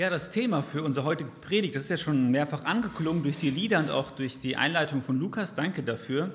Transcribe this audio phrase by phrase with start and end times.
[0.00, 3.50] Ja, das Thema für unsere heutige Predigt, das ist ja schon mehrfach angeklungen durch die
[3.50, 5.54] Lieder und auch durch die Einleitung von Lukas.
[5.54, 6.30] Danke dafür.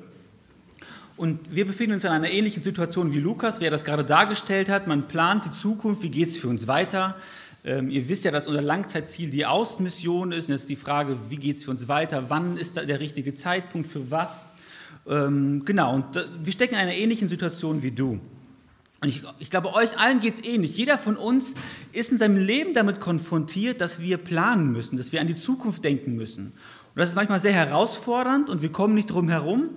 [1.17, 4.85] Und wir befinden uns in einer ähnlichen Situation wie Lukas, wer das gerade dargestellt hat.
[4.85, 7.15] Man plant die Zukunft, wie geht es für uns weiter?
[7.63, 10.45] Ähm, ihr wisst ja, dass unser Langzeitziel die Außenmission ist.
[10.45, 12.25] Und jetzt ist die Frage, wie geht es für uns weiter?
[12.29, 14.45] Wann ist da der richtige Zeitpunkt für was?
[15.09, 16.05] Ähm, genau, und
[16.43, 18.19] wir stecken in einer ähnlichen Situation wie du.
[19.05, 20.75] Und ich, ich glaube, euch allen geht es ähnlich.
[20.75, 21.53] Jeder von uns
[21.91, 25.83] ist in seinem Leben damit konfrontiert, dass wir planen müssen, dass wir an die Zukunft
[25.83, 26.45] denken müssen.
[26.47, 26.53] Und
[26.95, 29.69] das ist manchmal sehr herausfordernd und wir kommen nicht drum herum.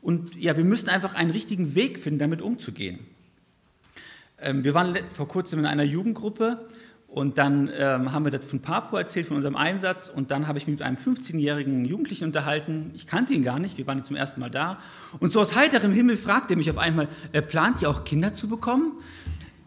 [0.00, 3.00] Und ja, wir müssen einfach einen richtigen Weg finden, damit umzugehen.
[4.40, 6.66] Ähm, wir waren vor kurzem in einer Jugendgruppe
[7.12, 10.08] und dann ähm, haben wir das von Papua erzählt, von unserem Einsatz.
[10.08, 12.92] Und dann habe ich mich mit einem 15-jährigen Jugendlichen unterhalten.
[12.94, 14.78] Ich kannte ihn gar nicht, wir waren zum ersten Mal da.
[15.18, 18.32] Und so aus heiterem Himmel fragte er mich auf einmal, äh, plant ihr auch Kinder
[18.32, 18.92] zu bekommen?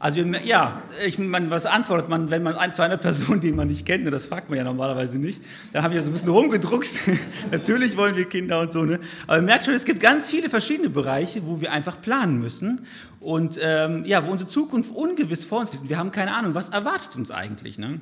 [0.04, 3.86] Also ja, ich meine, was antwortet man, wenn man zu einer Person, die man nicht
[3.86, 5.42] kennt, ne, das fragt man ja normalerweise nicht.
[5.72, 7.00] Da habe ich ja so ein bisschen rumgedruckst.
[7.52, 8.84] Natürlich wollen wir Kinder und so.
[8.84, 9.00] Ne?
[9.28, 12.82] Aber ihr merkt schon, es gibt ganz viele verschiedene Bereiche, wo wir einfach planen müssen
[13.22, 15.88] und ähm, ja, wo unsere Zukunft ungewiss vor uns liegt.
[15.88, 17.78] Wir haben keine Ahnung, was erwartet uns eigentlich.
[17.78, 18.02] Ne?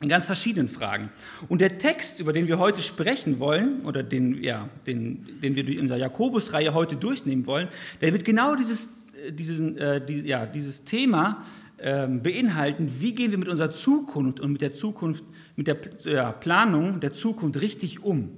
[0.00, 1.10] In ganz verschiedenen Fragen.
[1.48, 5.68] Und der Text, über den wir heute sprechen wollen, oder den, ja, den, den wir
[5.68, 7.68] in unserer Jakobus-Reihe heute durchnehmen wollen,
[8.00, 8.88] der wird genau dieses
[9.30, 11.44] diesen, äh, die, ja, dieses Thema
[11.78, 15.24] äh, beinhalten, wie gehen wir mit unserer Zukunft und mit der Zukunft,
[15.56, 18.30] mit der ja, Planung der Zukunft richtig um.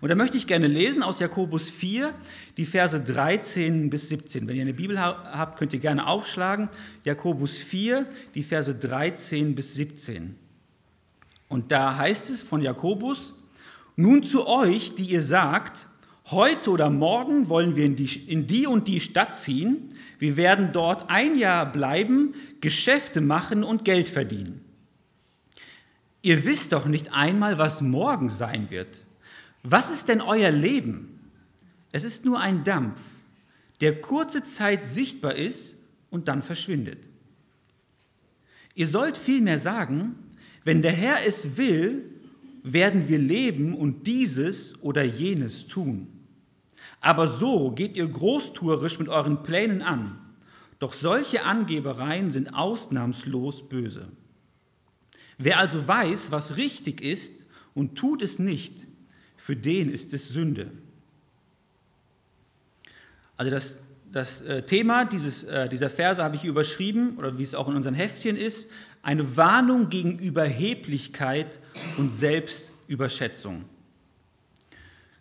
[0.00, 2.14] Und da möchte ich gerne lesen aus Jakobus 4,
[2.56, 4.48] die Verse 13 bis 17.
[4.48, 6.70] Wenn ihr eine Bibel habt, könnt ihr gerne aufschlagen.
[7.04, 10.36] Jakobus 4, die Verse 13 bis 17.
[11.48, 13.34] Und da heißt es von Jakobus,
[13.96, 15.86] nun zu euch, die ihr sagt,
[16.30, 19.88] Heute oder morgen wollen wir in die, in die und die Stadt ziehen.
[20.20, 24.64] Wir werden dort ein Jahr bleiben, Geschäfte machen und Geld verdienen.
[26.22, 29.06] Ihr wisst doch nicht einmal, was morgen sein wird.
[29.64, 31.18] Was ist denn euer Leben?
[31.90, 33.00] Es ist nur ein Dampf,
[33.80, 35.76] der kurze Zeit sichtbar ist
[36.10, 36.98] und dann verschwindet.
[38.76, 40.14] Ihr sollt vielmehr sagen,
[40.62, 42.04] wenn der Herr es will,
[42.62, 46.19] werden wir leben und dieses oder jenes tun.
[47.00, 50.18] Aber so geht ihr großtuerisch mit euren Plänen an.
[50.78, 54.08] Doch solche Angebereien sind ausnahmslos böse.
[55.38, 58.86] Wer also weiß, was richtig ist und tut es nicht,
[59.36, 60.70] für den ist es Sünde.
[63.38, 63.78] Also das,
[64.12, 67.76] das äh, Thema dieses, äh, dieser Verse habe ich überschrieben, oder wie es auch in
[67.76, 68.70] unseren Heftchen ist,
[69.02, 71.58] eine Warnung gegen Überheblichkeit
[71.96, 73.64] und Selbstüberschätzung.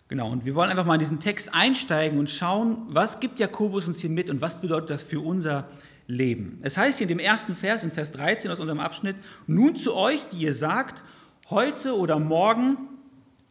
[0.09, 3.87] Genau, und wir wollen einfach mal in diesen Text einsteigen und schauen, was gibt Jakobus
[3.87, 5.69] uns hier mit und was bedeutet das für unser
[6.07, 6.57] Leben.
[6.63, 9.15] Es heißt hier in dem ersten Vers, in Vers 13 aus unserem Abschnitt,
[9.45, 11.03] nun zu euch, die ihr sagt,
[11.51, 12.77] heute oder morgen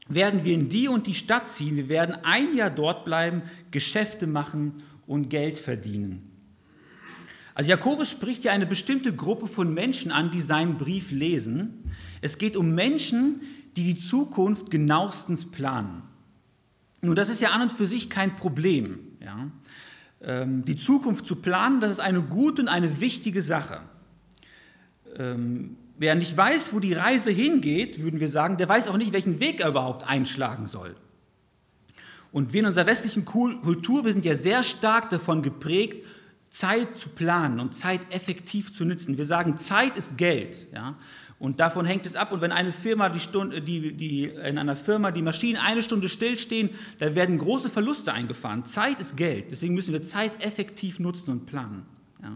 [0.09, 4.27] werden wir in die und die Stadt ziehen, wir werden ein Jahr dort bleiben, Geschäfte
[4.27, 6.29] machen und Geld verdienen.
[7.55, 11.85] Also Jakobus spricht hier eine bestimmte Gruppe von Menschen an, die seinen Brief lesen.
[12.21, 13.43] Es geht um Menschen,
[13.77, 16.08] die die Zukunft genauestens planen.
[17.01, 18.99] Nun, das ist ja an und für sich kein Problem.
[19.21, 19.51] Ja?
[20.21, 23.81] Ähm, die Zukunft zu planen, das ist eine gute und eine wichtige Sache.
[25.17, 29.13] Ähm, wer nicht weiß, wo die Reise hingeht, würden wir sagen, der weiß auch nicht,
[29.13, 30.97] welchen Weg er überhaupt einschlagen soll.
[32.33, 36.05] Und wir in unserer westlichen Kultur, wir sind ja sehr stark davon geprägt,
[36.51, 39.17] Zeit zu planen und Zeit effektiv zu nutzen.
[39.17, 40.67] Wir sagen, Zeit ist Geld.
[40.73, 40.97] Ja?
[41.39, 42.33] Und davon hängt es ab.
[42.33, 46.09] Und wenn eine Firma die Stunde, die, die, in einer Firma die Maschinen eine Stunde
[46.09, 48.65] stillstehen, da werden große Verluste eingefahren.
[48.65, 49.47] Zeit ist Geld.
[49.51, 51.87] Deswegen müssen wir Zeit effektiv nutzen und planen.
[52.23, 52.33] Ja.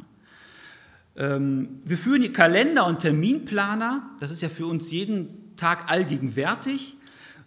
[1.16, 4.10] Ähm, wir führen Kalender und Terminplaner.
[4.20, 6.96] Das ist ja für uns jeden Tag allgegenwärtig.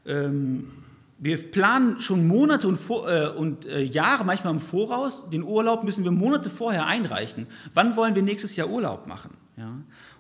[0.06, 0.72] Ähm,
[1.18, 5.30] wir planen schon Monate und, äh, und äh, Jahre manchmal im Voraus.
[5.30, 7.48] Den Urlaub müssen wir Monate vorher einreichen.
[7.74, 9.32] Wann wollen wir nächstes Jahr Urlaub machen?
[9.56, 9.72] Ja?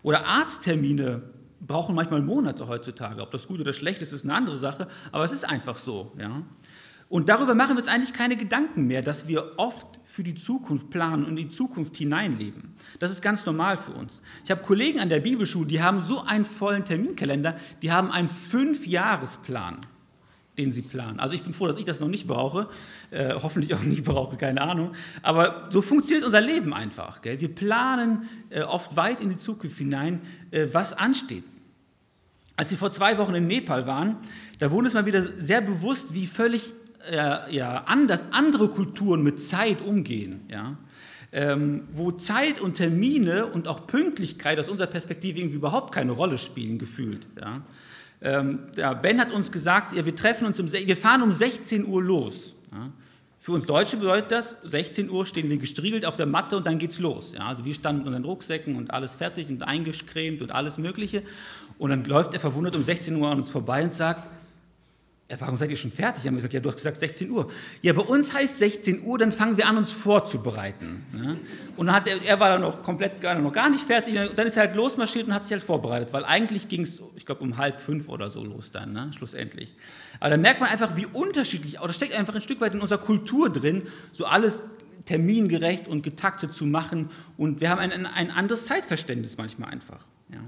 [0.05, 1.23] Oder Arzttermine
[1.61, 3.23] brauchen manchmal Monate heutzutage.
[3.23, 6.11] Ob das gut oder schlecht ist, ist eine andere Sache, aber es ist einfach so.
[6.19, 6.43] Ja?
[7.09, 10.91] Und darüber machen wir uns eigentlich keine Gedanken mehr, dass wir oft für die Zukunft
[10.91, 12.75] planen und in die Zukunft hineinleben.
[12.99, 14.21] Das ist ganz normal für uns.
[14.43, 18.29] Ich habe Kollegen an der Bibelschule, die haben so einen vollen Terminkalender, die haben einen
[18.29, 19.79] Fünfjahresplan
[20.57, 21.19] den sie planen.
[21.19, 22.67] Also ich bin froh, dass ich das noch nicht brauche,
[23.11, 24.93] äh, hoffentlich auch nicht brauche, keine Ahnung.
[25.21, 27.21] Aber so funktioniert unser Leben einfach.
[27.21, 27.39] Gell?
[27.41, 30.21] Wir planen äh, oft weit in die Zukunft hinein,
[30.51, 31.43] äh, was ansteht.
[32.57, 34.17] Als wir vor zwei Wochen in Nepal waren,
[34.59, 36.71] da wurde es mal wieder sehr bewusst, wie völlig
[37.11, 40.41] äh, ja, anders andere Kulturen mit Zeit umgehen.
[40.49, 40.77] Ja?
[41.35, 46.37] ähm, wo Zeit und Termine und auch Pünktlichkeit aus unserer Perspektive irgendwie überhaupt keine Rolle
[46.37, 47.27] spielen, gefühlt.
[47.39, 47.61] Ja.
[48.25, 48.59] Ähm,
[49.03, 52.55] ben hat uns gesagt, ja, wir treffen uns, um, wir fahren um 16 Uhr los.
[52.71, 52.89] Ja.
[53.39, 56.79] Für uns Deutsche bedeutet das, 16 Uhr stehen wir gestriegelt auf der Matte und dann
[56.79, 57.35] geht's los.
[57.37, 61.21] Ja, also wir standen mit unseren Rucksäcken und alles fertig und eingecremt und alles Mögliche.
[61.77, 64.27] Und dann läuft er verwundert um 16 Uhr an uns vorbei und sagt,
[65.29, 66.27] ja, warum seid ihr schon fertig?
[66.27, 67.51] Haben wir gesagt, ja, du hast gesagt 16 Uhr.
[67.81, 71.03] Ja, bei uns heißt 16 Uhr, dann fangen wir an, uns vorzubereiten.
[71.13, 71.35] Ja?
[71.77, 74.13] Und dann hat er, er war dann noch komplett gar, noch gar nicht fertig.
[74.35, 77.25] Dann ist er halt losmarschiert und hat sich halt vorbereitet, weil eigentlich ging es, ich
[77.25, 79.09] glaube, um halb fünf oder so los dann, ne?
[79.17, 79.73] schlussendlich.
[80.19, 82.99] Aber da merkt man einfach, wie unterschiedlich, oder steckt einfach ein Stück weit in unserer
[82.99, 84.63] Kultur drin, so alles
[85.05, 87.09] termingerecht und getaktet zu machen.
[87.35, 90.05] Und wir haben ein, ein anderes Zeitverständnis manchmal einfach.
[90.29, 90.41] Ja?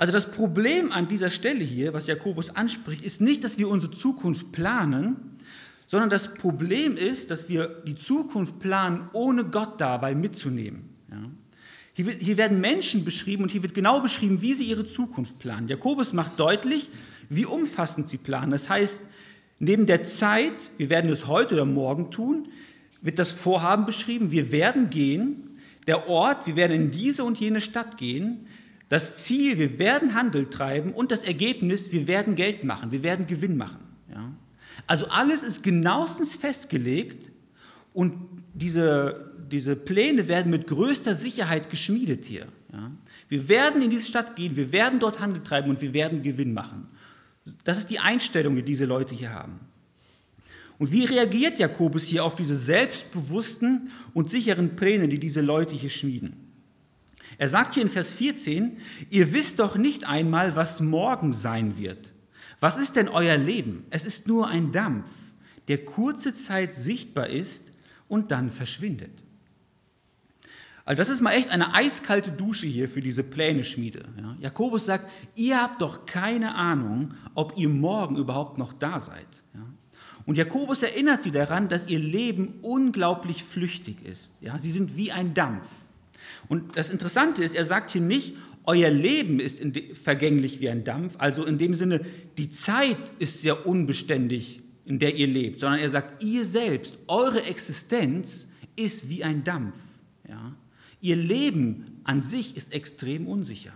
[0.00, 3.92] Also das Problem an dieser Stelle hier, was Jakobus anspricht, ist nicht, dass wir unsere
[3.92, 5.36] Zukunft planen,
[5.86, 10.88] sondern das Problem ist, dass wir die Zukunft planen, ohne Gott dabei mitzunehmen.
[11.10, 11.20] Ja?
[11.92, 15.68] Hier, hier werden Menschen beschrieben und hier wird genau beschrieben, wie sie ihre Zukunft planen.
[15.68, 16.88] Jakobus macht deutlich,
[17.28, 18.52] wie umfassend sie planen.
[18.52, 19.02] Das heißt,
[19.58, 22.48] neben der Zeit, wir werden es heute oder morgen tun,
[23.02, 27.60] wird das Vorhaben beschrieben, wir werden gehen, der Ort, wir werden in diese und jene
[27.60, 28.46] Stadt gehen,
[28.90, 33.28] das Ziel, wir werden Handel treiben und das Ergebnis, wir werden Geld machen, wir werden
[33.28, 33.78] Gewinn machen.
[34.12, 34.32] Ja?
[34.88, 37.30] Also alles ist genauestens festgelegt
[37.94, 38.14] und
[38.52, 42.48] diese, diese Pläne werden mit größter Sicherheit geschmiedet hier.
[42.72, 42.90] Ja?
[43.28, 46.52] Wir werden in diese Stadt gehen, wir werden dort Handel treiben und wir werden Gewinn
[46.52, 46.88] machen.
[47.62, 49.60] Das ist die Einstellung, die diese Leute hier haben.
[50.78, 55.90] Und wie reagiert Jakobus hier auf diese selbstbewussten und sicheren Pläne, die diese Leute hier
[55.90, 56.49] schmieden?
[57.40, 58.76] Er sagt hier in Vers 14,
[59.08, 62.12] ihr wisst doch nicht einmal, was morgen sein wird.
[62.60, 63.86] Was ist denn euer Leben?
[63.88, 65.08] Es ist nur ein Dampf,
[65.66, 67.64] der kurze Zeit sichtbar ist
[68.08, 69.22] und dann verschwindet.
[70.84, 74.04] Also das ist mal echt eine eiskalte Dusche hier für diese Pläne-Schmiede.
[74.20, 74.36] Ja?
[74.38, 79.26] Jakobus sagt, ihr habt doch keine Ahnung, ob ihr morgen überhaupt noch da seid.
[79.54, 79.64] Ja?
[80.26, 84.30] Und Jakobus erinnert sie daran, dass ihr Leben unglaublich flüchtig ist.
[84.42, 84.58] Ja?
[84.58, 85.66] Sie sind wie ein Dampf.
[86.50, 89.62] Und das Interessante ist, er sagt hier nicht, euer Leben ist
[89.94, 92.04] vergänglich wie ein Dampf, also in dem Sinne,
[92.38, 97.44] die Zeit ist sehr unbeständig, in der ihr lebt, sondern er sagt, ihr selbst, eure
[97.44, 99.76] Existenz ist wie ein Dampf.
[100.28, 100.56] Ja?
[101.00, 103.72] Ihr Leben an sich ist extrem unsicher.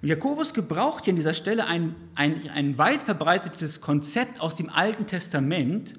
[0.00, 4.70] Und Jakobus gebraucht hier an dieser Stelle ein, ein, ein weit verbreitetes Konzept aus dem
[4.70, 5.94] Alten Testament,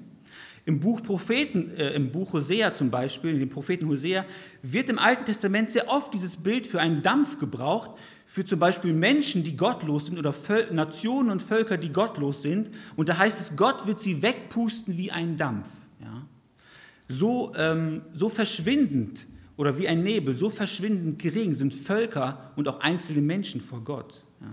[0.64, 4.24] im Buch Propheten, äh, im Buch Hosea zum Beispiel, in dem Propheten Hosea,
[4.62, 7.92] wird im Alten Testament sehr oft dieses Bild für einen Dampf gebraucht,
[8.26, 12.70] für zum Beispiel Menschen, die gottlos sind oder Völ Nationen und Völker, die gottlos sind.
[12.94, 15.66] Und da heißt es, Gott wird sie wegpusten wie ein Dampf.
[16.00, 16.26] Ja?
[17.08, 22.78] So, ähm, so verschwindend oder wie ein Nebel, so verschwindend gering sind Völker und auch
[22.80, 24.22] einzelne Menschen vor Gott.
[24.40, 24.46] Ja?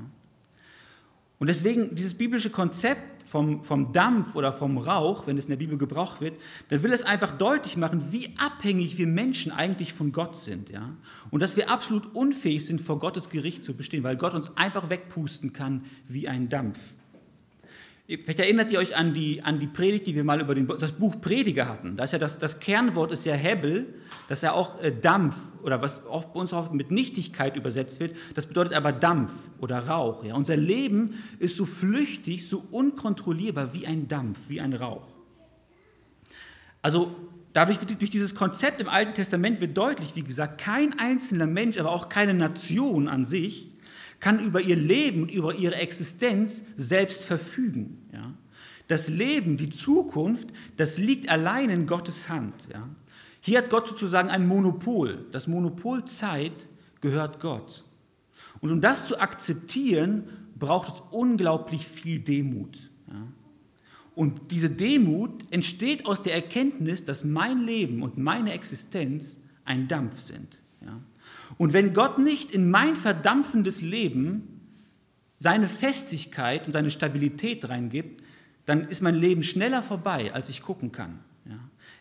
[1.37, 5.57] Und deswegen dieses biblische Konzept vom, vom Dampf oder vom Rauch, wenn es in der
[5.57, 6.39] Bibel gebraucht wird,
[6.69, 10.69] dann will es einfach deutlich machen, wie abhängig wir Menschen eigentlich von Gott sind.
[10.69, 10.95] Ja?
[11.29, 14.89] Und dass wir absolut unfähig sind, vor Gottes Gericht zu bestehen, weil Gott uns einfach
[14.89, 16.79] wegpusten kann wie ein Dampf.
[18.07, 20.93] Vielleicht erinnert ihr euch an die, an die Predigt, die wir mal über den, das
[20.93, 21.97] Buch Prediger hatten.
[21.97, 23.95] Da ist ja das, das Kernwort ist ja Hebel,
[24.29, 27.99] das ist ja auch äh, Dampf oder was oft bei uns auch mit Nichtigkeit übersetzt
[27.99, 28.15] wird.
[28.33, 30.23] Das bedeutet aber Dampf oder Rauch.
[30.23, 30.35] Ja.
[30.35, 35.09] Unser Leben ist so flüchtig, so unkontrollierbar wie ein Dampf, wie ein Rauch.
[36.81, 37.13] Also
[37.51, 41.77] dadurch wird durch dieses Konzept im Alten Testament wird deutlich, wie gesagt, kein einzelner Mensch,
[41.77, 43.76] aber auch keine Nation an sich
[44.19, 48.09] kann über ihr Leben und über ihre Existenz selbst verfügen.
[48.13, 48.33] Ja?
[48.87, 52.53] Das Leben, die Zukunft, das liegt allein in Gottes Hand.
[52.71, 52.87] Ja?
[53.41, 55.25] Hier hat Gott sozusagen ein Monopol.
[55.31, 56.67] Das Monopol Zeit
[57.01, 57.83] gehört Gott.
[58.59, 60.23] Und um das zu akzeptieren,
[60.57, 62.77] braucht es unglaublich viel Demut.
[63.07, 63.27] Ja?
[64.15, 70.21] Und diese Demut entsteht aus der Erkenntnis, dass mein Leben und meine Existenz ein Dampf
[70.21, 70.57] sind.
[70.81, 70.99] Ja?
[71.57, 74.61] Und wenn Gott nicht in mein verdampfendes Leben
[75.37, 78.23] seine Festigkeit und seine Stabilität reingibt,
[78.65, 81.19] dann ist mein Leben schneller vorbei, als ich gucken kann.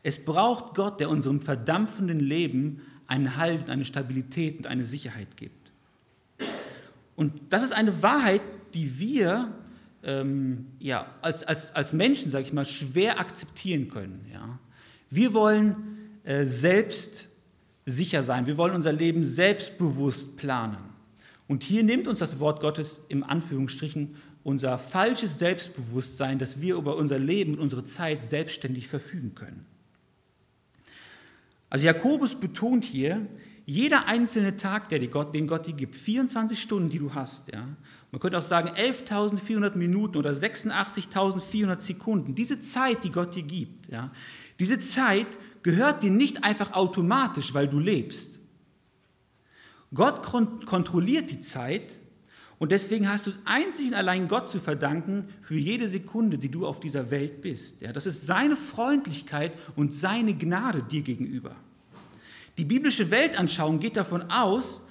[0.03, 5.73] Es braucht Gott, der unserem verdampfenden Leben einen Halt, eine Stabilität und eine Sicherheit gibt.
[7.17, 8.43] Und das ist eine Wahrheit,
[8.75, 9.53] die wir
[10.05, 14.25] ähm, ja, als, als, als Menschen, sage ich mal, schwer akzeptieren können.
[14.33, 14.61] Ja.
[15.11, 15.75] Wir wollen
[16.23, 17.29] äh, selbst
[17.87, 18.47] sicher sein.
[18.47, 20.76] Wir wollen unser Leben selbstbewusst planen.
[21.49, 26.97] Und hier nimmt uns das Wort Gottes im Anführungsstrichen unser falsches Selbstbewusstsein, dass wir über
[26.97, 29.66] unser Leben und unsere Zeit selbstständig verfügen können.
[31.71, 33.26] Also Jakobus betont hier,
[33.64, 37.66] jeder einzelne Tag, der Gott, den Gott dir gibt, 24 Stunden, die du hast, ja,
[38.12, 43.88] man könnte auch sagen 11.400 Minuten oder 86.400 Sekunden, diese Zeit, die Gott dir gibt,
[43.90, 44.12] ja,
[44.61, 45.26] diese Zeit
[45.66, 48.38] gehört dir nicht einfach automatisch, weil du lebst.
[49.92, 51.90] Gott kontrolliert die Zeit
[52.61, 56.52] und deswegen hast du es einzig und allein Gott zu verdanken für jede Sekunde, die
[56.52, 57.82] du auf dieser Welt bist.
[57.82, 61.56] Ja, das ist seine Freundlichkeit und seine Gnade dir gegenüber.
[62.58, 64.82] Die biblische Weltanschauung geht davon aus,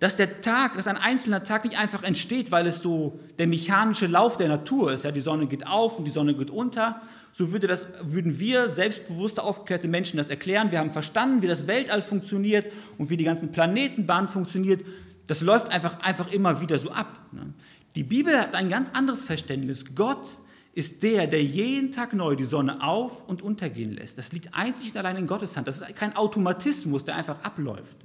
[0.00, 4.08] dass der Tag, dass ein einzelner Tag nicht einfach entsteht, weil es so der mechanische
[4.08, 5.04] Lauf der Natur ist.
[5.04, 7.00] Ja, die Sonne geht auf und die Sonne geht unter.
[7.36, 10.70] So würde das, würden wir selbstbewusste, aufgeklärte Menschen das erklären.
[10.70, 14.86] Wir haben verstanden, wie das Weltall funktioniert und wie die ganzen Planetenbahn funktioniert.
[15.26, 17.20] Das läuft einfach, einfach immer wieder so ab.
[17.32, 17.52] Ne?
[17.94, 19.84] Die Bibel hat ein ganz anderes Verständnis.
[19.94, 20.26] Gott
[20.72, 24.16] ist der, der jeden Tag neu die Sonne auf- und untergehen lässt.
[24.16, 25.68] Das liegt einzig und allein in Gottes Hand.
[25.68, 27.98] Das ist kein Automatismus, der einfach abläuft.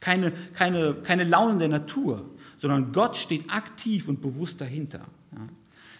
[0.00, 5.06] Keine, keine, keine Launen der Natur, sondern Gott steht aktiv und bewusst dahinter.
[5.32, 5.48] Ja?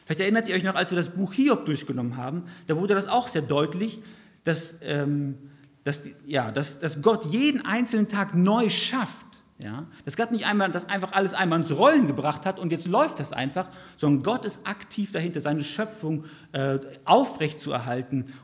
[0.09, 3.09] Vielleicht erinnert ihr euch noch, als wir das Buch Hiob durchgenommen haben, da wurde das
[3.09, 4.01] auch sehr deutlich,
[4.43, 5.37] dass, ähm,
[5.85, 9.87] dass, ja, dass, dass Gott jeden einzelnen Tag neu schafft ja?
[10.05, 13.19] Dass Gott nicht einmal das einfach alles einmal ins Rollen gebracht hat und jetzt läuft
[13.19, 17.67] das einfach, sondern Gott ist aktiv dahinter, seine Schöpfung äh, aufrecht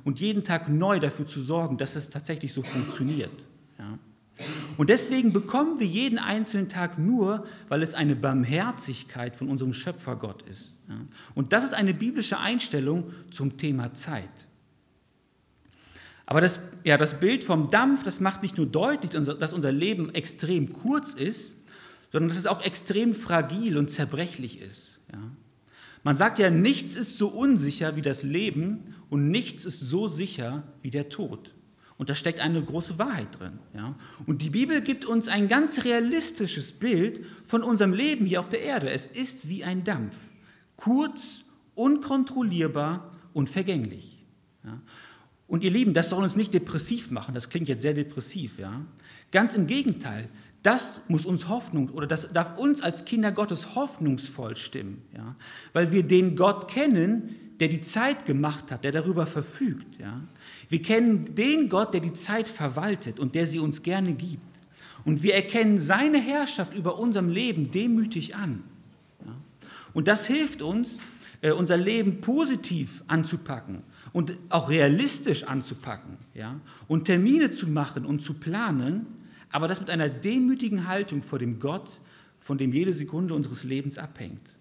[0.04, 3.30] und jeden Tag neu dafür zu sorgen, dass es tatsächlich so funktioniert.
[4.76, 10.16] Und deswegen bekommen wir jeden einzelnen Tag nur, weil es eine Barmherzigkeit von unserem Schöpfer
[10.16, 10.72] Gott ist.
[11.34, 14.28] Und das ist eine biblische Einstellung zum Thema Zeit.
[16.26, 20.14] Aber das, ja, das Bild vom Dampf, das macht nicht nur deutlich, dass unser Leben
[20.14, 21.56] extrem kurz ist,
[22.10, 25.00] sondern dass es auch extrem fragil und zerbrechlich ist.
[26.02, 30.64] Man sagt ja, nichts ist so unsicher wie das Leben und nichts ist so sicher
[30.82, 31.54] wie der Tod.
[31.96, 33.58] Und da steckt eine große Wahrheit drin.
[33.74, 33.94] Ja.
[34.26, 38.62] Und die Bibel gibt uns ein ganz realistisches Bild von unserem Leben hier auf der
[38.62, 38.90] Erde.
[38.90, 40.16] Es ist wie ein Dampf.
[40.76, 41.42] Kurz,
[41.74, 44.24] unkontrollierbar und vergänglich.
[44.64, 44.80] Ja.
[45.46, 47.34] Und ihr Lieben, das soll uns nicht depressiv machen.
[47.34, 48.80] Das klingt jetzt sehr depressiv, ja.
[49.30, 50.28] Ganz im Gegenteil.
[50.64, 55.36] Das muss uns Hoffnung oder das darf uns als Kinder Gottes hoffnungsvoll stimmen, ja.
[55.74, 60.20] Weil wir den Gott kennen, der die Zeit gemacht hat, der darüber verfügt, ja.
[60.68, 64.42] Wir kennen den Gott, der die Zeit verwaltet und der sie uns gerne gibt.
[65.06, 68.62] Und wir erkennen seine Herrschaft über unserem Leben demütig an.
[69.24, 69.32] Ja.
[69.94, 70.98] Und das hilft uns,
[71.40, 76.60] äh, unser Leben positiv anzupacken und auch realistisch anzupacken ja?
[76.86, 79.06] und Termine zu machen und zu planen,
[79.50, 82.02] aber das mit einer demütigen Haltung vor dem Gott,
[82.40, 84.54] von dem jede Sekunde unseres Lebens abhängt.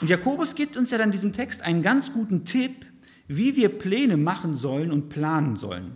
[0.00, 2.86] Und Jakobus gibt uns ja dann in diesem Text einen ganz guten Tipp,
[3.26, 5.92] wie wir Pläne machen sollen und planen sollen.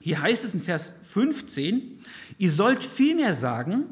[0.00, 2.00] Hier heißt es in Vers 15,
[2.38, 3.84] ihr sollt vielmehr sagen,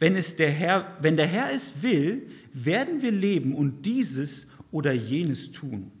[0.00, 4.92] wenn, es der Herr, wenn der Herr es will, werden wir leben und dieses oder
[4.92, 5.92] jenes tun.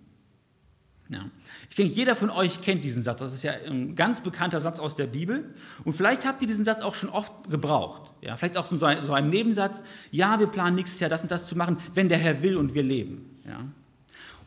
[1.12, 1.26] Ja.
[1.68, 3.20] Ich denke, jeder von euch kennt diesen Satz.
[3.20, 5.54] Das ist ja ein ganz bekannter Satz aus der Bibel.
[5.84, 8.10] Und vielleicht habt ihr diesen Satz auch schon oft gebraucht.
[8.22, 9.82] Ja, vielleicht auch so ein, so ein Nebensatz.
[10.10, 12.74] Ja, wir planen nächstes Jahr das und das zu machen, wenn der Herr will und
[12.74, 13.38] wir leben.
[13.46, 13.64] Ja.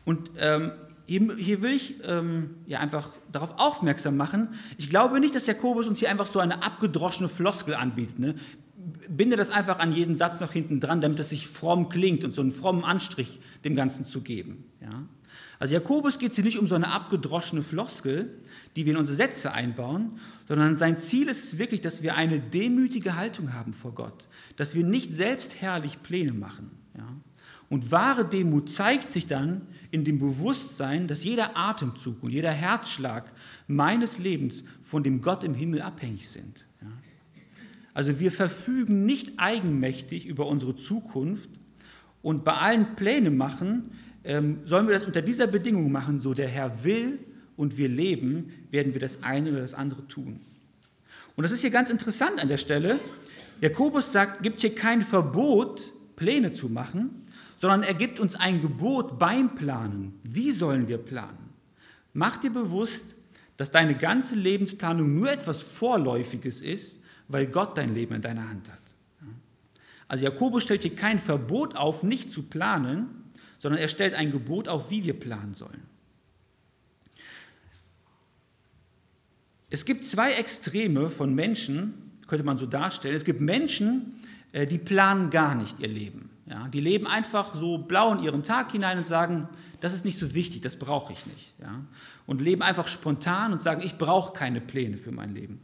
[0.04, 0.72] Und ähm,
[1.06, 4.54] hier, hier, will ich ähm, ja einfach darauf aufmerksam machen.
[4.76, 8.18] Ich glaube nicht, dass Jakobus uns hier einfach so eine abgedroschene Floskel anbietet.
[8.18, 8.34] Ne?
[9.08, 12.34] Binde das einfach an jeden Satz noch hinten dran, damit es sich fromm klingt und
[12.34, 14.64] so einen frommen Anstrich dem Ganzen zu geben.
[14.80, 15.06] Ja?
[15.58, 18.30] Also Jakobus geht es hier nicht um so eine abgedroschene Floskel,
[18.74, 23.16] die wir in unsere Sätze einbauen, sondern sein Ziel ist wirklich, dass wir eine demütige
[23.16, 26.70] Haltung haben vor Gott, dass wir nicht selbst herrlich Pläne machen.
[26.96, 27.08] Ja?
[27.68, 33.32] Und wahre Demut zeigt sich dann in dem Bewusstsein, dass jeder Atemzug und jeder Herzschlag
[33.66, 36.58] meines Lebens von dem Gott im Himmel abhängig sind.
[36.82, 36.88] Ja?
[37.94, 41.48] Also wir verfügen nicht eigenmächtig über unsere Zukunft
[42.22, 43.90] und bei allen Pläne machen,
[44.26, 47.18] ähm, sollen wir das unter dieser Bedingung machen, so der Herr will
[47.56, 50.40] und wir leben, werden wir das eine oder das andere tun.
[51.36, 52.98] Und das ist hier ganz interessant an der Stelle.
[53.60, 57.22] Jakobus sagt, gibt hier kein Verbot, Pläne zu machen,
[57.56, 60.18] sondern er gibt uns ein Gebot beim Planen.
[60.24, 61.50] Wie sollen wir planen?
[62.12, 63.04] Mach dir bewusst,
[63.56, 68.70] dass deine ganze Lebensplanung nur etwas Vorläufiges ist, weil Gott dein Leben in deiner Hand
[68.70, 68.78] hat.
[70.08, 73.25] Also Jakobus stellt hier kein Verbot auf, nicht zu planen,
[73.66, 75.82] sondern er stellt ein Gebot auf, wie wir planen sollen.
[79.70, 83.16] Es gibt zwei Extreme von Menschen, könnte man so darstellen.
[83.16, 86.30] Es gibt Menschen, äh, die planen gar nicht ihr Leben.
[86.48, 86.68] Ja?
[86.68, 89.48] Die leben einfach so blau in ihren Tag hinein und sagen,
[89.80, 91.52] das ist nicht so wichtig, das brauche ich nicht.
[91.60, 91.82] Ja?
[92.24, 95.58] Und leben einfach spontan und sagen, ich brauche keine Pläne für mein Leben.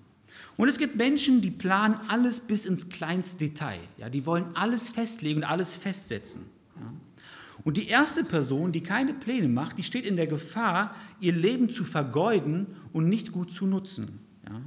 [0.56, 3.78] Und es gibt Menschen, die planen alles bis ins kleinste Detail.
[3.96, 4.08] Ja?
[4.08, 6.50] Die wollen alles festlegen und alles festsetzen.
[7.64, 11.70] Und die erste Person, die keine Pläne macht, die steht in der Gefahr, ihr Leben
[11.70, 14.18] zu vergeuden und nicht gut zu nutzen.
[14.48, 14.60] Ja?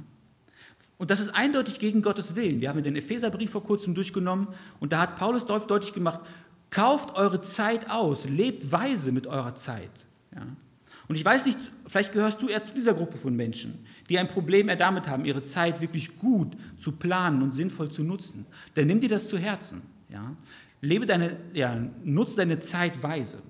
[0.98, 2.60] Und das ist eindeutig gegen Gottes Willen.
[2.60, 4.48] Wir haben den Epheserbrief vor kurzem durchgenommen
[4.80, 6.20] und da hat Paulus deutlich gemacht,
[6.70, 9.90] kauft eure Zeit aus, lebt weise mit eurer Zeit.
[10.34, 10.46] Ja?
[11.08, 14.26] Und ich weiß nicht, vielleicht gehörst du eher zu dieser Gruppe von Menschen, die ein
[14.26, 18.46] Problem eher damit haben, ihre Zeit wirklich gut zu planen und sinnvoll zu nutzen.
[18.74, 19.82] Dann nimm dir das zu Herzen.
[20.08, 20.34] Ja?
[20.80, 23.42] Lebe deine, ja, nutze deine Zeit weise.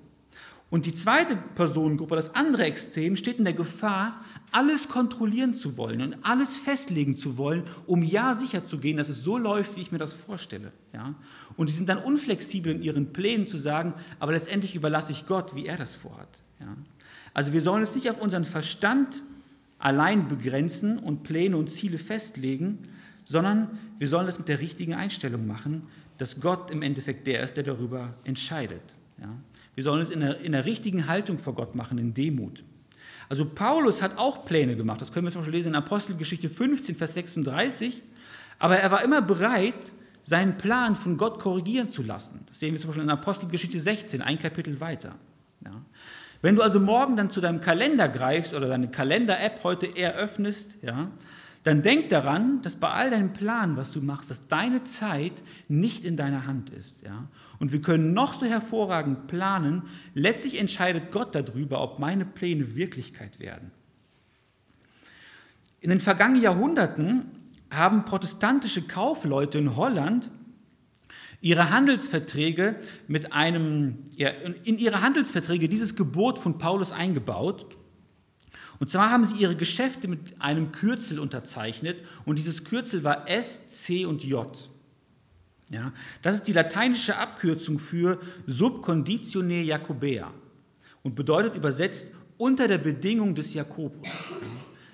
[0.69, 6.01] Und die zweite Personengruppe, das andere Extrem, steht in der Gefahr, alles kontrollieren zu wollen
[6.01, 9.83] und alles festlegen zu wollen, um ja sicher zu gehen, dass es so läuft, wie
[9.83, 10.73] ich mir das vorstelle.
[10.93, 11.15] Ja?
[11.57, 15.55] Und sie sind dann unflexibel in ihren Plänen zu sagen, aber letztendlich überlasse ich Gott,
[15.55, 16.29] wie er das vorhat.
[16.61, 16.77] Ja?
[17.35, 19.23] Also wir sollen uns nicht auf unseren Verstand
[19.79, 22.89] allein begrenzen und Pläne und Ziele festlegen,
[23.25, 25.83] sondern wir sollen das mit der richtigen Einstellung machen,
[26.19, 28.83] dass Gott im Endeffekt der ist, der darüber entscheidet.
[29.21, 29.29] Ja?
[29.75, 32.65] Wir sollen es in der, in der richtigen Haltung vor Gott machen, in Demut.
[33.29, 36.95] Also Paulus hat auch Pläne gemacht, das können wir zum Beispiel lesen in Apostelgeschichte 15,
[36.95, 38.03] Vers 36,
[38.59, 39.75] aber er war immer bereit,
[40.23, 42.41] seinen Plan von Gott korrigieren zu lassen.
[42.47, 45.15] Das sehen wir zum Beispiel in Apostelgeschichte 16, ein Kapitel weiter.
[45.65, 45.73] Ja.
[46.43, 50.77] Wenn du also morgen dann zu deinem Kalender greifst oder deine Kalender-App heute eher öffnest,
[50.83, 51.11] ja,
[51.67, 55.33] dann denk daran, dass bei all deinem Plan, was du machst, dass deine Zeit
[55.67, 57.03] nicht in deiner Hand ist.
[57.03, 57.27] Ja?
[57.59, 59.83] Und wir können noch so hervorragend planen,
[60.15, 63.73] letztlich entscheidet Gott darüber, ob meine Pläne Wirklichkeit werden.
[65.81, 67.33] In den vergangenen Jahrhunderten
[67.69, 70.31] haben protestantische Kaufleute in Holland
[71.41, 72.77] ihre Handelsverträge
[73.09, 74.29] mit einem, ja,
[74.63, 77.76] in ihre Handelsverträge dieses Gebot von Paulus eingebaut
[78.79, 83.71] und zwar haben sie ihre Geschäfte mit einem Kürzel unterzeichnet und dieses Kürzel war S,
[83.71, 84.57] C und J.
[85.71, 85.93] Ja,
[86.23, 90.31] das ist die lateinische Abkürzung für Subconditione Jacobea
[91.03, 94.07] und bedeutet übersetzt unter der Bedingung des Jakobus.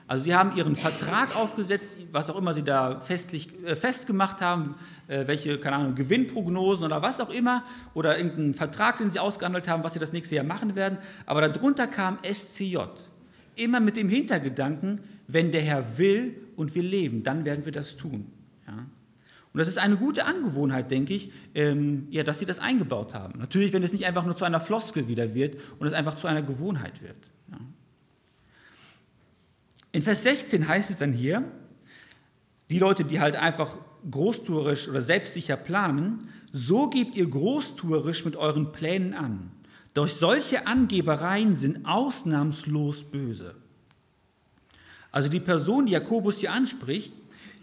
[0.06, 4.74] Also sie haben ihren Vertrag aufgesetzt, was auch immer sie da festlich, äh, festgemacht haben,
[5.08, 9.68] äh, welche, keine Ahnung, Gewinnprognosen oder was auch immer, oder irgendeinen Vertrag, den sie ausgehandelt
[9.68, 10.98] haben, was sie das nächste Jahr machen werden.
[11.24, 12.76] Aber darunter kam SCJ.
[13.56, 17.96] Immer mit dem Hintergedanken, wenn der Herr will und wir leben, dann werden wir das
[17.96, 18.26] tun.
[18.66, 18.86] Ja?
[19.52, 23.38] Und das ist eine gute Angewohnheit, denke ich, ähm, ja, dass sie das eingebaut haben.
[23.38, 26.26] Natürlich, wenn es nicht einfach nur zu einer Floskel wieder wird und es einfach zu
[26.26, 27.16] einer Gewohnheit wird.
[27.50, 27.58] Ja?
[29.92, 31.44] In Vers 16 heißt es dann hier,
[32.70, 33.76] die Leute, die halt einfach
[34.10, 36.18] großtuerisch oder selbstsicher planen,
[36.50, 39.50] so gebt ihr großtuerisch mit euren Plänen an.
[39.94, 43.54] Doch solche Angebereien sind ausnahmslos böse.
[45.10, 47.12] Also die Person, die Jakobus hier anspricht,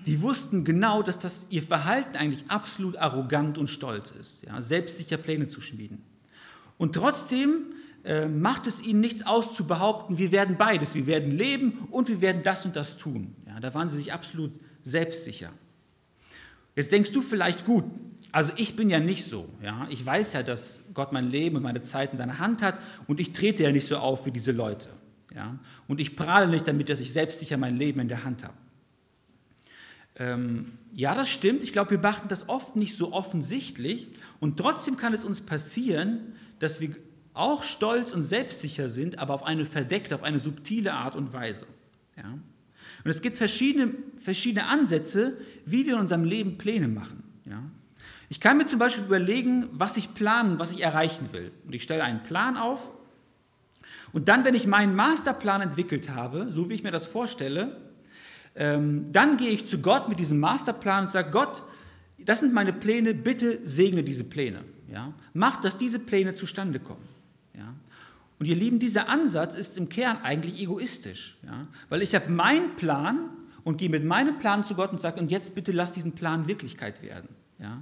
[0.06, 5.18] die wussten genau, dass das ihr Verhalten eigentlich absolut arrogant und stolz ist, ja, selbstsicher
[5.18, 6.04] Pläne zu schmieden.
[6.78, 7.66] Und trotzdem
[8.06, 12.08] äh, macht es ihnen nichts aus zu behaupten, wir werden beides, wir werden leben und
[12.08, 13.36] wir werden das und das tun.
[13.48, 14.52] Ja, da waren sie sich absolut
[14.84, 15.52] selbstsicher.
[16.80, 17.84] Jetzt denkst du vielleicht, gut,
[18.32, 19.50] also ich bin ja nicht so.
[19.62, 19.86] Ja?
[19.90, 23.20] Ich weiß ja, dass Gott mein Leben und meine Zeit in seiner Hand hat und
[23.20, 24.88] ich trete ja nicht so auf wie diese Leute.
[25.36, 25.60] Ja?
[25.90, 28.54] Und ich prahle nicht damit, dass ich selbstsicher mein Leben in der Hand habe.
[30.16, 31.64] Ähm, ja, das stimmt.
[31.64, 34.08] Ich glaube, wir machen das oft nicht so offensichtlich
[34.40, 36.96] und trotzdem kann es uns passieren, dass wir
[37.34, 41.68] auch stolz und selbstsicher sind, aber auf eine verdeckte, auf eine subtile Art und Weise.
[42.16, 42.40] Ja?
[43.04, 47.24] Und es gibt verschiedene, verschiedene Ansätze, wie wir in unserem Leben Pläne machen.
[47.46, 47.64] Ja?
[48.30, 51.52] Ich kann mir zum Beispiel überlegen, was ich planen, was ich erreichen will.
[51.66, 52.92] Und ich stelle einen Plan auf.
[54.12, 57.78] Und dann, wenn ich meinen Masterplan entwickelt habe, so wie ich mir das vorstelle,
[58.56, 61.64] ähm, dann gehe ich zu Gott mit diesem Masterplan und sage, Gott,
[62.18, 64.64] das sind meine Pläne, bitte segne diese Pläne.
[64.92, 65.14] Ja?
[65.34, 67.08] Mach, dass diese Pläne zustande kommen.
[68.40, 71.38] Und ihr Lieben, dieser Ansatz ist im Kern eigentlich egoistisch.
[71.44, 71.68] Ja?
[71.90, 73.30] Weil ich habe meinen Plan
[73.66, 76.48] und gehe mit meinem Plan zu Gott und sage, und jetzt bitte lass diesen Plan
[76.48, 77.30] Wirklichkeit werden.
[77.60, 77.82] Ja?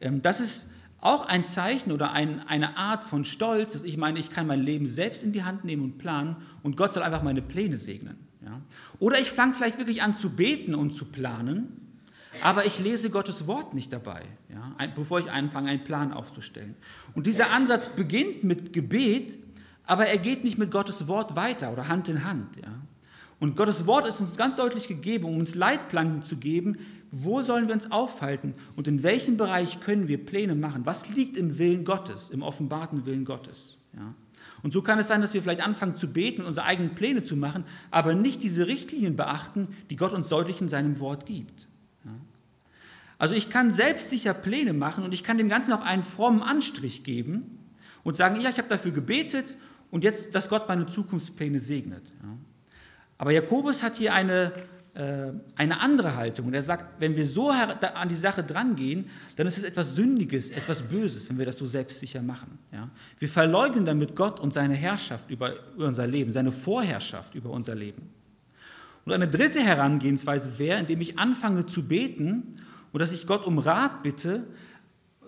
[0.00, 0.68] Ähm, das ist
[1.00, 4.62] auch ein Zeichen oder ein, eine Art von Stolz, dass ich meine, ich kann mein
[4.62, 8.16] Leben selbst in die Hand nehmen und planen und Gott soll einfach meine Pläne segnen.
[8.44, 8.60] Ja?
[9.00, 11.76] Oder ich fange vielleicht wirklich an zu beten und zu planen,
[12.40, 14.76] aber ich lese Gottes Wort nicht dabei, ja?
[14.94, 16.76] bevor ich anfange, einen Plan aufzustellen.
[17.16, 19.41] Und dieser Ansatz beginnt mit Gebet,
[19.86, 22.56] aber er geht nicht mit Gottes Wort weiter oder Hand in Hand.
[22.56, 22.72] Ja?
[23.40, 26.78] Und Gottes Wort ist uns ganz deutlich gegeben, um uns Leitplanken zu geben,
[27.10, 30.86] wo sollen wir uns aufhalten und in welchem Bereich können wir Pläne machen?
[30.86, 33.76] Was liegt im Willen Gottes, im offenbarten Willen Gottes?
[33.94, 34.14] Ja?
[34.62, 37.36] Und so kann es sein, dass wir vielleicht anfangen zu beten, unsere eigenen Pläne zu
[37.36, 41.68] machen, aber nicht diese Richtlinien beachten, die Gott uns deutlich in seinem Wort gibt.
[43.22, 47.04] Also ich kann selbstsicher Pläne machen und ich kann dem Ganzen auch einen frommen Anstrich
[47.04, 47.56] geben
[48.02, 49.56] und sagen, ja, ich habe dafür gebetet
[49.92, 52.02] und jetzt, dass Gott meine Zukunftspläne segnet.
[53.18, 54.52] Aber Jakobus hat hier eine
[54.94, 56.48] äh, eine andere Haltung.
[56.48, 60.50] Und er sagt, wenn wir so an die Sache drangehen, dann ist es etwas Sündiges,
[60.50, 62.58] etwas Böses, wenn wir das so selbstsicher machen.
[62.70, 62.90] Ja?
[63.18, 68.10] Wir verleugnen damit Gott und seine Herrschaft über unser Leben, seine Vorherrschaft über unser Leben.
[69.06, 72.60] Und eine dritte Herangehensweise wäre, indem ich anfange zu beten
[72.92, 74.44] und dass ich Gott um Rat bitte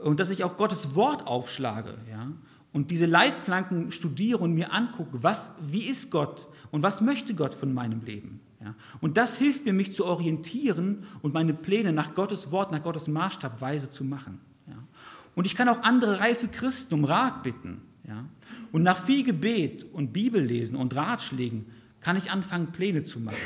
[0.03, 1.95] und dass ich auch Gottes Wort aufschlage.
[2.11, 2.33] Ja?
[2.75, 7.55] Und diese Leitplanken studiere und mir angucke, was, wie ist Gott und was möchte Gott
[7.55, 8.41] von meinem Leben.
[8.61, 8.75] Ja?
[9.01, 13.07] Und das hilft mir, mich zu orientieren und meine Pläne nach Gottes Wort, nach Gottes
[13.07, 14.41] Maßstab weise zu machen.
[14.67, 14.75] Ja?
[15.37, 17.81] Und ich kann auch andere reife Christen um Rat bitten.
[18.09, 18.25] Ja?
[18.73, 21.67] Und nach viel Gebet und Bibellesen und Ratschlägen
[22.01, 23.37] kann ich anfangen, Pläne zu machen.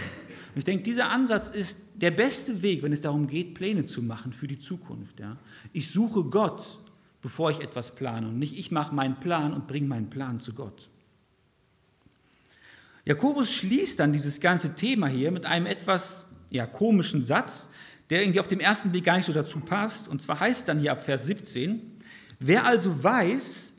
[0.54, 4.02] Und ich denke, dieser Ansatz ist der beste Weg, wenn es darum geht, Pläne zu
[4.02, 5.20] machen für die Zukunft.
[5.20, 5.36] Ja?
[5.74, 6.78] Ich suche Gott,
[7.22, 10.52] bevor ich etwas plane und nicht ich mache meinen Plan und bringe meinen Plan zu
[10.52, 10.88] Gott.
[13.04, 17.68] Jakobus schließt dann dieses ganze Thema hier mit einem etwas ja, komischen Satz,
[18.10, 20.08] der irgendwie auf dem ersten Blick gar nicht so dazu passt.
[20.08, 21.80] Und zwar heißt dann hier ab Vers 17,
[22.38, 23.72] wer also weiß,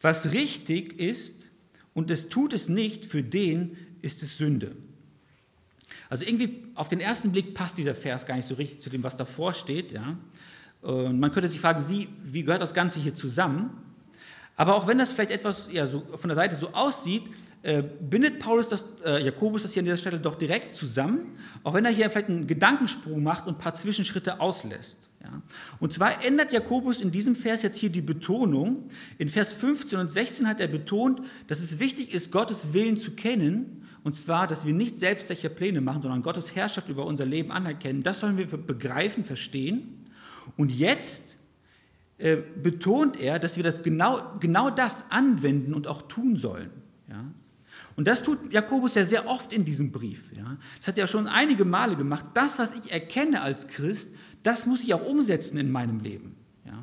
[0.00, 1.50] was richtig ist
[1.94, 4.76] und es tut es nicht, für den ist es Sünde.
[6.10, 9.02] Also irgendwie auf den ersten Blick passt dieser Vers gar nicht so richtig zu dem,
[9.02, 9.92] was davor steht.
[9.92, 10.16] Ja?
[10.82, 13.70] Und man könnte sich fragen, wie, wie gehört das Ganze hier zusammen?
[14.56, 17.22] Aber auch wenn das vielleicht etwas ja, so von der Seite so aussieht,
[17.62, 21.74] äh, bindet Paulus das, äh, Jakobus das hier an dieser Stelle doch direkt zusammen, auch
[21.74, 24.98] wenn er hier vielleicht einen Gedankensprung macht und ein paar Zwischenschritte auslässt.
[25.22, 25.42] Ja.
[25.80, 28.88] Und zwar ändert Jakobus in diesem Vers jetzt hier die Betonung.
[29.18, 33.12] In Vers 15 und 16 hat er betont, dass es wichtig ist, Gottes Willen zu
[33.12, 37.26] kennen, und zwar, dass wir nicht selbst solche Pläne machen, sondern Gottes Herrschaft über unser
[37.26, 38.02] Leben anerkennen.
[38.02, 39.97] Das sollen wir begreifen, verstehen.
[40.56, 41.36] Und jetzt
[42.18, 46.70] äh, betont er, dass wir das genau, genau das anwenden und auch tun sollen.
[47.08, 47.24] Ja.
[47.96, 50.30] Und das tut Jakobus ja sehr oft in diesem Brief.
[50.36, 50.56] Ja.
[50.78, 52.26] Das hat er schon einige Male gemacht.
[52.34, 56.36] Das, was ich erkenne als Christ, das muss ich auch umsetzen in meinem Leben.
[56.64, 56.82] Ja.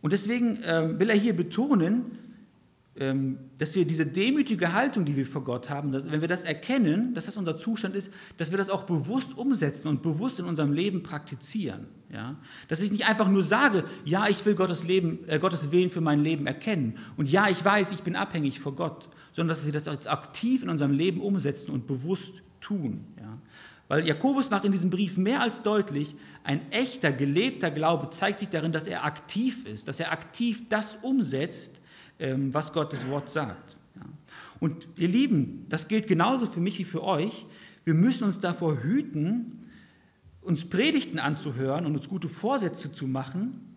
[0.00, 2.18] Und deswegen äh, will er hier betonen,
[2.94, 7.24] dass wir diese demütige Haltung, die wir vor Gott haben, wenn wir das erkennen, dass
[7.24, 11.02] das unser Zustand ist, dass wir das auch bewusst umsetzen und bewusst in unserem Leben
[11.02, 11.86] praktizieren.
[12.12, 12.36] Ja?
[12.68, 16.02] Dass ich nicht einfach nur sage, ja, ich will Gottes, Leben, äh, Gottes Willen für
[16.02, 19.72] mein Leben erkennen und ja, ich weiß, ich bin abhängig vor Gott, sondern dass wir
[19.72, 23.06] das als aktiv in unserem Leben umsetzen und bewusst tun.
[23.18, 23.38] Ja?
[23.88, 28.50] Weil Jakobus macht in diesem Brief mehr als deutlich, ein echter, gelebter Glaube zeigt sich
[28.50, 31.81] darin, dass er aktiv ist, dass er aktiv das umsetzt, ähm,
[32.52, 33.76] was Gottes Wort sagt.
[34.60, 37.46] Und ihr Lieben, das gilt genauso für mich wie für euch.
[37.84, 39.68] Wir müssen uns davor hüten,
[40.40, 43.76] uns Predigten anzuhören und uns gute Vorsätze zu machen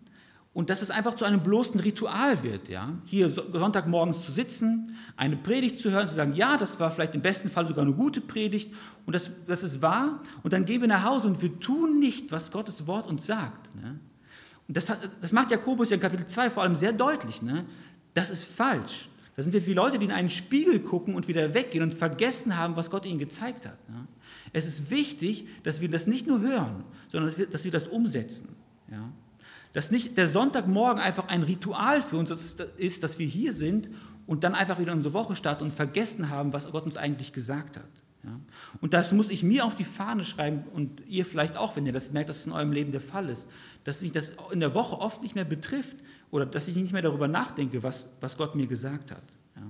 [0.56, 2.68] und dass es einfach zu einem bloßen Ritual wird.
[2.68, 2.90] Ja?
[3.04, 7.20] Hier Sonntagmorgens zu sitzen, eine Predigt zu hören, zu sagen, ja, das war vielleicht im
[7.20, 8.72] besten Fall sogar eine gute Predigt
[9.06, 10.22] und das, das ist wahr.
[10.44, 13.74] Und dann gehen wir nach Hause und wir tun nicht, was Gottes Wort uns sagt.
[13.74, 13.98] Ne?
[14.68, 17.42] Und das, hat, das macht Jakobus ja in Kapitel 2 vor allem sehr deutlich.
[17.42, 17.66] Ne?
[18.16, 19.10] Das ist falsch.
[19.36, 22.56] Da sind wir wie Leute, die in einen Spiegel gucken und wieder weggehen und vergessen
[22.56, 23.76] haben, was Gott ihnen gezeigt hat.
[24.54, 27.86] Es ist wichtig, dass wir das nicht nur hören, sondern dass wir, dass wir das
[27.86, 28.48] umsetzen.
[29.74, 32.30] Dass nicht der Sonntagmorgen einfach ein Ritual für uns
[32.78, 33.90] ist, dass wir hier sind
[34.26, 37.76] und dann einfach wieder unsere Woche starten und vergessen haben, was Gott uns eigentlich gesagt
[37.76, 37.84] hat.
[38.80, 41.92] Und das muss ich mir auf die Fahne schreiben und ihr vielleicht auch, wenn ihr
[41.92, 43.48] das merkt, dass es in eurem Leben der Fall ist,
[43.84, 45.98] dass mich das in der Woche oft nicht mehr betrifft,
[46.36, 49.22] oder dass ich nicht mehr darüber nachdenke, was, was Gott mir gesagt hat.
[49.56, 49.62] Ja.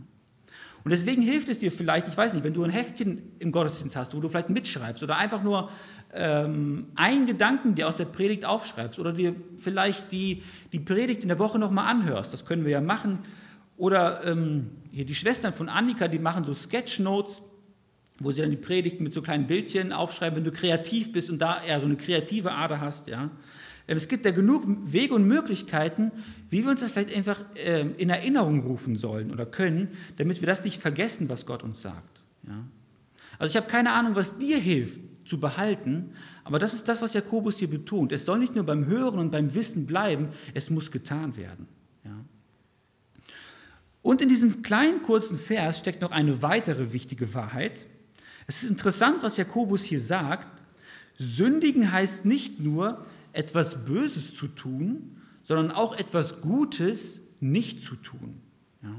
[0.85, 3.97] Und deswegen hilft es dir vielleicht, ich weiß nicht, wenn du ein Heftchen im Gottesdienst
[3.97, 5.71] hast, wo du vielleicht mitschreibst oder einfach nur
[6.13, 11.29] ähm, einen Gedanken dir aus der Predigt aufschreibst oder dir vielleicht die, die Predigt in
[11.29, 13.21] der Woche nochmal anhörst, das können wir ja machen.
[13.77, 17.43] Oder ähm, hier die Schwestern von Annika, die machen so Sketchnotes,
[18.19, 21.39] wo sie dann die Predigten mit so kleinen Bildchen aufschreiben, wenn du kreativ bist und
[21.39, 23.31] da eher so eine kreative Ader hast, ja.
[23.88, 26.12] Ähm, es gibt ja genug Wege und Möglichkeiten,
[26.51, 30.46] wie wir uns das vielleicht einfach ähm, in Erinnerung rufen sollen oder können, damit wir
[30.46, 32.20] das nicht vergessen, was Gott uns sagt.
[33.38, 36.12] Also ich habe keine Ahnung, was dir hilft zu behalten,
[36.44, 38.12] aber das ist das, was Jakobus hier betont.
[38.12, 41.66] Es soll nicht nur beim Hören und beim Wissen bleiben, es muss getan werden.
[44.03, 47.87] Und in diesem kleinen kurzen Vers steckt noch eine weitere wichtige Wahrheit.
[48.46, 50.46] Es ist interessant, was Jakobus hier sagt,
[51.18, 53.05] Sündigen heißt nicht nur,
[53.37, 58.40] etwas Böses zu tun, sondern auch etwas Gutes nicht zu tun.
[58.83, 58.94] Ja?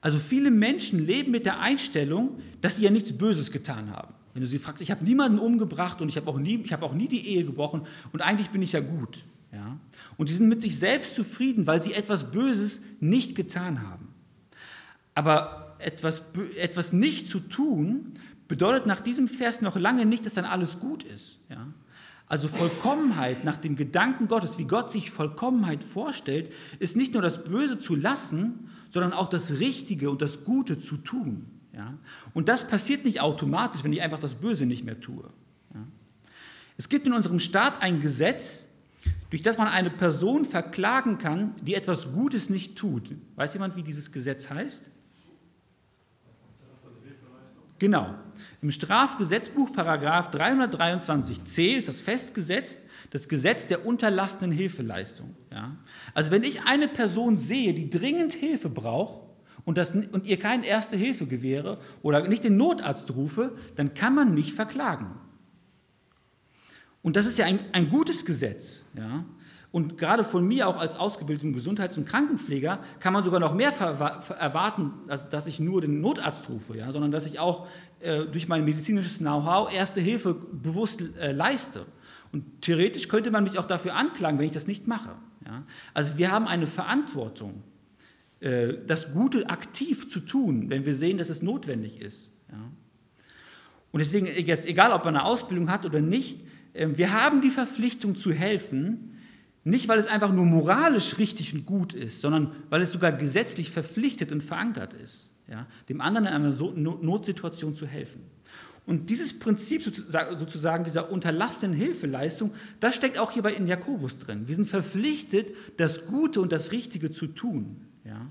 [0.00, 4.14] Also viele Menschen leben mit der Einstellung, dass sie ja nichts Böses getan haben.
[4.34, 6.92] Wenn du sie fragst, ich habe niemanden umgebracht und ich habe auch, nie, hab auch
[6.92, 7.82] nie die Ehe gebrochen
[8.12, 9.24] und eigentlich bin ich ja gut.
[9.52, 9.78] Ja?
[10.18, 14.08] Und sie sind mit sich selbst zufrieden, weil sie etwas Böses nicht getan haben.
[15.14, 16.22] Aber etwas,
[16.56, 18.14] etwas nicht zu tun,
[18.48, 21.38] bedeutet nach diesem Vers noch lange nicht, dass dann alles gut ist.
[21.48, 21.68] Ja?
[22.28, 27.44] Also Vollkommenheit nach dem Gedanken Gottes, wie Gott sich Vollkommenheit vorstellt, ist nicht nur das
[27.44, 31.46] Böse zu lassen, sondern auch das Richtige und das Gute zu tun.
[31.72, 31.94] Ja?
[32.34, 35.22] Und das passiert nicht automatisch, wenn ich einfach das Böse nicht mehr tue.
[35.72, 35.80] Ja?
[36.76, 38.68] Es gibt in unserem Staat ein Gesetz,
[39.30, 43.12] durch das man eine Person verklagen kann, die etwas Gutes nicht tut.
[43.36, 44.90] Weiß jemand, wie dieses Gesetz heißt?
[47.78, 48.14] Genau.
[48.62, 55.36] Im Strafgesetzbuch Paragraph 323c ist das festgesetzt, das Gesetz der unterlassenen Hilfeleistung.
[55.50, 55.76] Ja?
[56.14, 59.22] Also wenn ich eine Person sehe, die dringend Hilfe braucht
[59.64, 64.14] und, das, und ihr keine erste Hilfe gewähre oder nicht den Notarzt rufe, dann kann
[64.14, 65.10] man mich verklagen.
[67.02, 68.82] Und das ist ja ein, ein gutes Gesetz.
[68.96, 69.24] Ja?
[69.72, 73.70] Und gerade von mir auch als ausgebildetem Gesundheits- und Krankenpfleger kann man sogar noch mehr
[73.70, 74.92] erwarten,
[75.30, 76.92] dass ich nur den Notarzt rufe, ja?
[76.92, 77.66] sondern dass ich auch
[78.00, 81.86] äh, durch mein medizinisches Know-how Erste Hilfe bewusst äh, leiste.
[82.32, 85.10] Und theoretisch könnte man mich auch dafür anklagen, wenn ich das nicht mache.
[85.44, 85.64] Ja?
[85.94, 87.62] Also wir haben eine Verantwortung,
[88.40, 92.30] äh, das Gute aktiv zu tun, wenn wir sehen, dass es notwendig ist.
[92.50, 92.58] Ja?
[93.92, 96.40] Und deswegen jetzt, egal ob man eine Ausbildung hat oder nicht,
[96.74, 99.15] äh, wir haben die Verpflichtung zu helfen,
[99.66, 103.70] nicht, weil es einfach nur moralisch richtig und gut ist, sondern weil es sogar gesetzlich
[103.72, 106.50] verpflichtet und verankert ist, ja, dem anderen in einer
[107.02, 108.20] Notsituation zu helfen.
[108.86, 114.46] Und dieses Prinzip sozusagen dieser unterlassenen Hilfeleistung, das steckt auch hierbei in Jakobus drin.
[114.46, 117.84] Wir sind verpflichtet, das Gute und das Richtige zu tun.
[118.04, 118.24] Ja.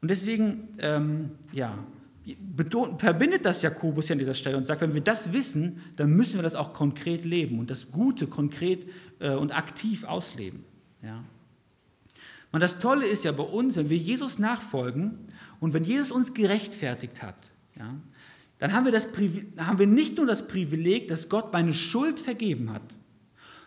[0.00, 1.78] Und deswegen, ähm, ja,
[2.36, 6.10] betont, verbindet das Jakobus ja an dieser Stelle und sagt, wenn wir das wissen, dann
[6.10, 8.88] müssen wir das auch konkret leben und das Gute konkret
[9.20, 10.64] äh, und aktiv ausleben.
[11.02, 11.24] Ja.
[12.50, 15.18] Und das Tolle ist ja bei uns, wenn wir Jesus nachfolgen
[15.60, 17.94] und wenn Jesus uns gerechtfertigt hat, ja,
[18.58, 19.08] dann haben wir, das,
[19.58, 22.82] haben wir nicht nur das Privileg, dass Gott meine Schuld vergeben hat,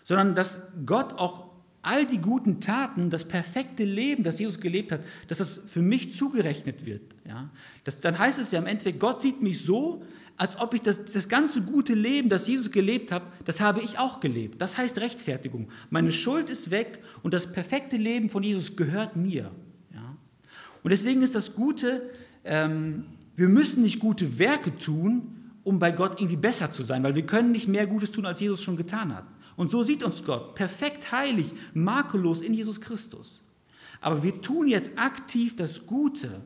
[0.04, 1.51] sondern dass Gott auch
[1.82, 6.14] all die guten Taten, das perfekte Leben, das Jesus gelebt hat, dass das für mich
[6.14, 7.02] zugerechnet wird.
[7.28, 7.50] Ja?
[7.84, 10.04] Das, dann heißt es ja im Endeffekt, Gott sieht mich so,
[10.38, 14.00] als ob ich das, das ganze gute Leben, das Jesus gelebt hat, das habe ich
[14.00, 14.62] auch gelebt.
[14.62, 15.70] Das heißt Rechtfertigung.
[15.90, 19.52] Meine Schuld ist weg und das perfekte Leben von Jesus gehört mir.
[19.94, 20.16] Ja?
[20.84, 22.10] Und deswegen ist das Gute,
[22.44, 27.16] ähm, wir müssen nicht gute Werke tun, um bei Gott irgendwie besser zu sein, weil
[27.16, 29.26] wir können nicht mehr Gutes tun, als Jesus schon getan hat.
[29.56, 33.42] Und so sieht uns Gott, perfekt heilig, makellos in Jesus Christus.
[34.00, 36.42] Aber wir tun jetzt aktiv das Gute,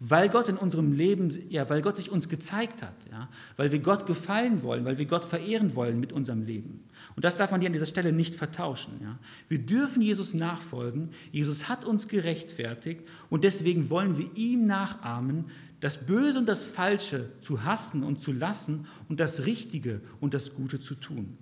[0.00, 3.80] weil Gott in unserem Leben, ja, weil Gott sich uns gezeigt hat, ja, weil wir
[3.80, 6.84] Gott gefallen wollen, weil wir Gott verehren wollen mit unserem Leben.
[7.16, 9.00] Und das darf man hier an dieser Stelle nicht vertauschen.
[9.02, 9.18] Ja.
[9.48, 11.10] Wir dürfen Jesus nachfolgen.
[11.32, 15.46] Jesus hat uns gerechtfertigt und deswegen wollen wir ihm nachahmen,
[15.80, 20.54] das Böse und das Falsche zu hassen und zu lassen und das Richtige und das
[20.54, 21.36] Gute zu tun.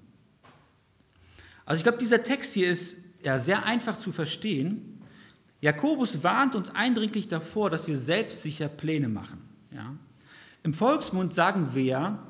[1.66, 5.02] Also ich glaube, dieser Text hier ist ja sehr einfach zu verstehen.
[5.60, 9.42] Jakobus warnt uns eindringlich davor, dass wir selbstsicher Pläne machen.
[9.72, 9.94] Ja?
[10.62, 12.20] Im Volksmund sagen wir,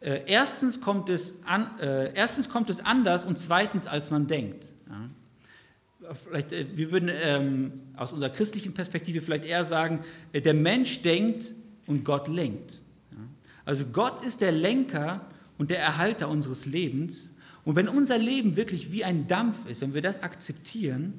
[0.00, 4.72] äh, erstens, kommt es an, äh, erstens kommt es anders und zweitens, als man denkt.
[4.88, 6.14] Ja?
[6.14, 11.02] Vielleicht, äh, wir würden ähm, aus unserer christlichen Perspektive vielleicht eher sagen, äh, der Mensch
[11.02, 11.52] denkt
[11.86, 12.80] und Gott lenkt.
[13.10, 13.18] Ja?
[13.66, 15.26] Also Gott ist der Lenker
[15.58, 17.30] und der Erhalter unseres Lebens
[17.66, 21.14] und wenn unser Leben wirklich wie ein Dampf ist, wenn wir das akzeptieren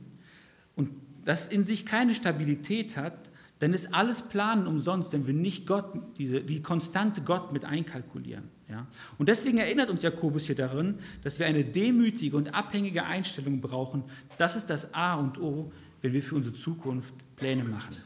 [0.77, 0.91] und
[1.25, 3.29] das in sich keine Stabilität hat,
[3.59, 8.45] dann ist alles Planen umsonst, wenn wir nicht Gott, diese, die konstante Gott mit einkalkulieren.
[8.69, 8.87] Ja?
[9.17, 14.05] Und deswegen erinnert uns Jakobus hier darin, dass wir eine demütige und abhängige Einstellung brauchen.
[14.37, 17.97] Das ist das A und O, wenn wir für unsere Zukunft Pläne machen.